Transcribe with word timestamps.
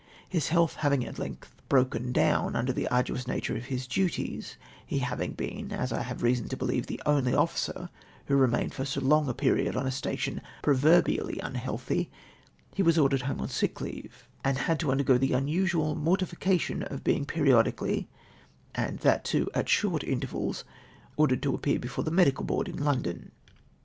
His 0.27 0.47
health 0.47 0.77
having 0.77 1.05
at 1.05 1.19
length 1.19 1.51
broken 1.69 2.11
down 2.11 2.53
mider 2.53 2.73
the 2.73 2.87
arduous 2.87 3.27
nature 3.27 3.55
of 3.55 3.65
his 3.65 3.85
duties— 3.85 4.57
he 4.87 4.97
having 4.97 5.33
been, 5.33 5.71
as 5.71 5.93
I 5.93 6.01
have 6.01 6.23
reason 6.23 6.49
to 6.49 6.57
believe, 6.57 6.87
the 6.87 6.99
only 7.05 7.35
officer 7.35 7.91
Avho 8.27 8.39
remained 8.41 8.73
for 8.73 8.83
so 8.83 8.99
long 8.99 9.29
a 9.29 9.35
period 9.35 9.75
on 9.75 9.85
a 9.85 9.91
station 9.91 10.41
pro 10.63 10.73
verbially 10.75 11.37
unhealthy— 11.43 12.09
he 12.75 12.81
was 12.81 12.97
ordered 12.97 13.21
home 13.21 13.41
on 13.41 13.49
sick 13.49 13.79
leave, 13.79 14.27
and 14.43 14.57
had 14.57 14.79
to 14.79 14.89
undergo 14.91 15.19
the 15.19 15.33
unusual 15.33 15.93
mortification 15.93 16.81
of 16.81 17.03
being 17.03 17.23
periodically, 17.23 18.09
and 18.73 18.97
that 19.01 19.23
too 19.23 19.51
at 19.53 19.69
short 19.69 20.03
intervals, 20.03 20.63
ordered 21.15 21.43
to 21.43 21.53
appear 21.53 21.77
before 21.77 22.03
the 22.03 22.09
Medical 22.09 22.43
Board 22.43 22.67
in 22.67 22.77
London. 22.83 23.31